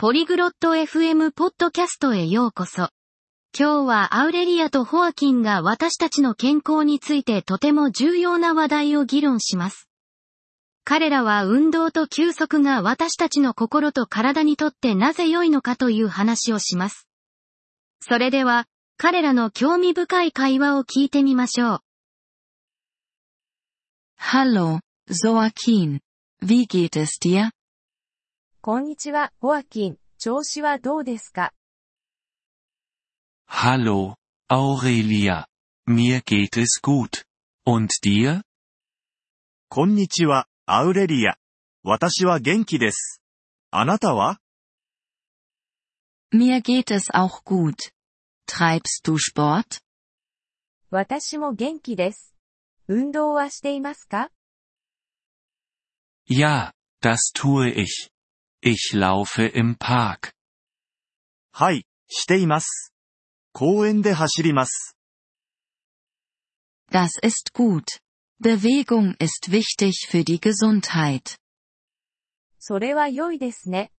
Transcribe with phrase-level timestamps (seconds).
[0.00, 2.88] ポリグロット FM ポッドキャストへようこそ。
[3.54, 9.90] 今日はアウレリアとホアキンが私たちの健康についてとても重要な話題を議論します。
[10.84, 17.06] 彼らは運動と休息が私たちの心と体にとってなぜ良いのかという話をします。
[18.00, 18.64] それでは、
[18.96, 21.80] 彼らの興味深い会話を聞いてみましょう。
[24.18, 24.80] Hallo,
[25.10, 26.00] Joaquin.
[26.42, 27.50] Wie geht es dir?
[28.62, 29.96] こんにちは、ホアキン。
[30.18, 31.54] 調子はどうですか
[33.48, 34.16] Hallo,
[34.50, 35.46] Aurelia.
[35.88, 37.24] Mir geht es gut.
[37.64, 38.42] Und dir?
[39.70, 41.38] こんにちは、アウレリア。
[41.82, 43.22] 私は元気です。
[43.70, 44.40] あなたは
[46.30, 47.76] Mir geht es auch gut.
[48.46, 49.80] Treibst du Sport?
[50.90, 52.34] 私も元気です。
[52.88, 54.30] 運動はしていますか
[56.28, 58.10] Ja, das tue ich.
[58.62, 60.34] Ich laufe im Park.
[61.52, 62.92] はい、しています。
[63.52, 64.96] 公園で走ります。
[66.90, 68.00] Das ist gut.
[68.38, 71.38] Bewegung ist wichtig für die Gesundheit.
[72.58, 73.92] それは良いですね。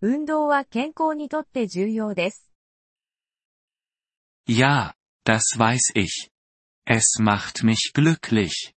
[0.00, 2.50] 運動は健康にとって重要です。
[4.48, 6.30] Ja, das weiß ich.
[6.86, 8.74] Es macht mich glücklich.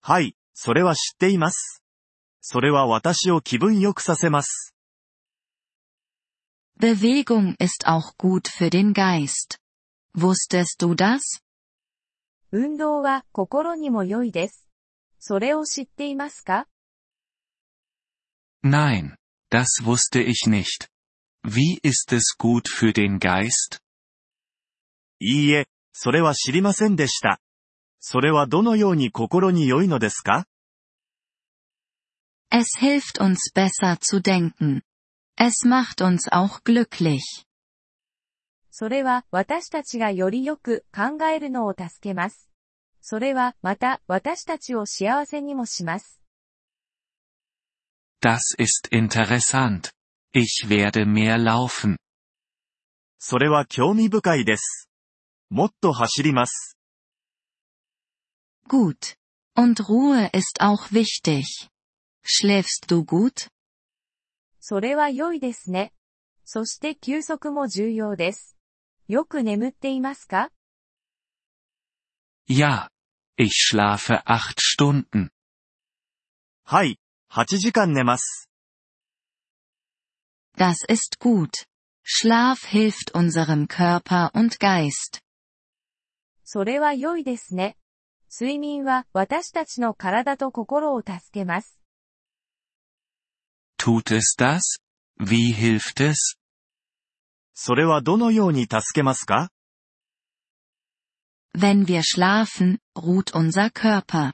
[0.00, 1.81] はい、それは知っています。
[2.42, 4.74] それは私を気分良くさせます。
[6.78, 9.60] Bewegung ist auch gut für den Geist.
[10.16, 11.20] Wusstest du das?
[12.50, 14.68] 運動は心にも良いです。
[15.20, 16.66] それを知っていますか
[18.64, 19.14] Nein,
[19.48, 20.88] das wusste ich nicht.
[21.44, 23.78] Wie ist es gut für den Geist?
[25.20, 27.40] いいえ、それは知りませんでした。
[28.00, 30.46] それはどのように心に良いのですか
[32.51, 34.81] Es hilft uns besser zu denken.
[35.35, 37.45] Es macht uns auch glücklich.
[38.71, 42.49] それは私たちがよりよく考えるのを助けます。
[43.01, 46.21] それはまた私たちを幸せにもします。
[48.21, 49.91] Das ist interessant.
[50.33, 51.97] Ich werde mehr laufen.
[53.19, 54.89] それは興味深いです。
[55.49, 56.77] もっと走ります。
[58.67, 59.17] Gut.
[59.55, 61.45] Und Ruhe ist auch wichtig.
[62.24, 63.50] Schläfst du gut?
[64.60, 65.92] それは良いですね。
[66.44, 68.56] そして休息も重要です。
[69.08, 70.50] よく眠っていますか
[72.48, 72.88] Ja.
[73.36, 75.30] Ich schlafe acht Stunden.
[76.64, 76.98] はい、
[77.30, 78.48] 8時間寝ます。
[80.56, 81.66] Das ist gut.
[82.04, 85.22] Schlaf hilft unserem Körper und Geist.
[86.44, 87.76] それは良いですね。
[88.30, 91.81] 睡眠は私たちの体と心を助けます。
[93.81, 94.77] Tut es das?
[95.19, 96.37] Wie hilft es?
[97.53, 99.49] それはどのように助けますか
[101.55, 104.33] Wenn wir schlafen, ruht unser Körper.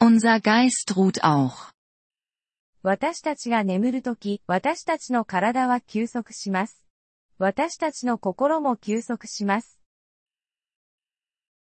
[0.00, 1.72] Unser Geist ruht auch.
[2.82, 6.84] 私たちが眠るとき、私たちの体は休息します。
[7.38, 9.78] 私たちの心も休息します。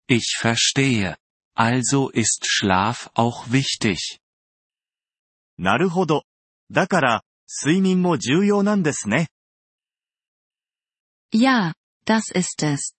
[0.10, 1.16] Ich verstehe.
[1.56, 4.20] Also ist Schlaf auch wichtig.
[5.58, 6.24] なるほど。
[6.73, 7.25] だから、
[7.65, 9.29] 睡眠も重要なんですね。
[11.31, 11.75] Ja,
[12.07, 12.95] das ist es.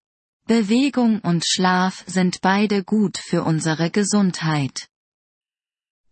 [0.48, 4.88] Bewegung und Schlaf sind beide gut für unsere Gesundheit.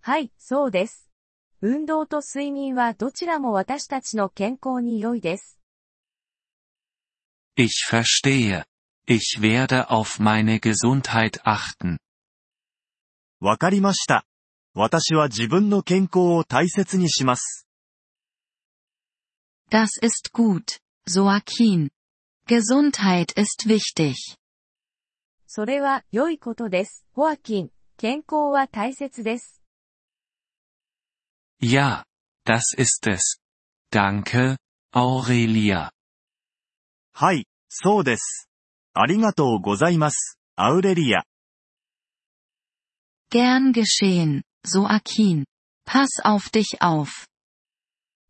[0.01, 1.07] はい、そうです。
[1.61, 5.59] 運動と睡眠はどちらも私たちの健康に良いです。
[7.55, 8.63] Ich verstehe.
[9.05, 11.97] Ich werde auf meine Gesundheit achten.
[13.39, 14.25] わかりました。
[14.73, 17.67] 私は自分の健康を大切にします。
[19.69, 21.89] Das ist gut, Joaquin.
[22.47, 24.15] Gesundheit ist wichtig.
[25.47, 27.05] それは良いことです。
[27.13, 29.61] ホアキン、健康は大切です。
[31.61, 32.03] Ja,
[32.45, 33.39] das ist es.
[33.91, 34.57] Danke,
[34.93, 35.91] Aurelia.
[37.13, 38.49] はい、そうです。
[38.93, 41.23] ありがとうございます、アウレリア。
[43.29, 45.44] Gern geschehen, Joaquin.
[45.84, 47.27] Pass auf dich auf.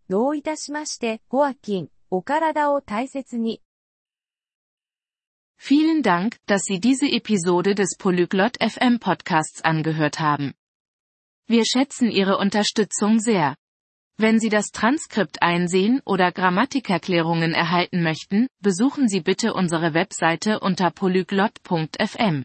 [0.08, 3.60] どういたしまして、ホアキン、お体を大切に。
[5.58, 10.54] Vielen Dank, dass Sie diese Episode des Polyglot FM Podcasts angehört haben.
[11.48, 13.56] Wir schätzen Ihre Unterstützung sehr.
[14.18, 20.90] Wenn Sie das Transkript einsehen oder Grammatikerklärungen erhalten möchten, besuchen Sie bitte unsere Webseite unter
[20.90, 22.44] polyglot.fm.